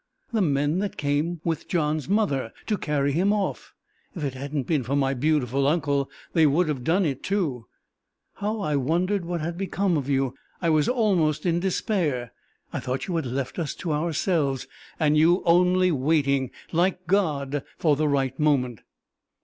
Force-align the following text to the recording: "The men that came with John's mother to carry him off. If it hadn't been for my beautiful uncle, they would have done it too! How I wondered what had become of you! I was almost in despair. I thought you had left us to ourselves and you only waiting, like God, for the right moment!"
"The 0.33 0.41
men 0.41 0.79
that 0.79 0.97
came 0.97 1.41
with 1.43 1.67
John's 1.67 2.09
mother 2.09 2.51
to 2.65 2.75
carry 2.75 3.11
him 3.11 3.31
off. 3.31 3.75
If 4.15 4.23
it 4.23 4.33
hadn't 4.33 4.63
been 4.65 4.81
for 4.81 4.95
my 4.95 5.13
beautiful 5.13 5.67
uncle, 5.67 6.09
they 6.33 6.47
would 6.47 6.67
have 6.69 6.83
done 6.83 7.05
it 7.05 7.21
too! 7.21 7.67
How 8.37 8.61
I 8.61 8.77
wondered 8.77 9.25
what 9.25 9.41
had 9.41 9.59
become 9.59 9.97
of 9.97 10.09
you! 10.09 10.33
I 10.59 10.71
was 10.71 10.89
almost 10.89 11.45
in 11.45 11.59
despair. 11.59 12.33
I 12.73 12.79
thought 12.79 13.05
you 13.05 13.15
had 13.15 13.27
left 13.27 13.59
us 13.59 13.75
to 13.75 13.93
ourselves 13.93 14.65
and 14.99 15.19
you 15.19 15.43
only 15.45 15.91
waiting, 15.91 16.49
like 16.71 17.05
God, 17.05 17.63
for 17.77 17.95
the 17.95 18.07
right 18.07 18.39
moment!" 18.39 18.81